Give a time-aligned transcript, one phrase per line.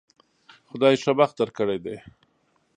[0.69, 1.97] خدای ښه بخت درکړی دی